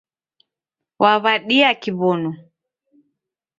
Waw'adia 1.01 1.69
Kiw'onu. 1.81 2.31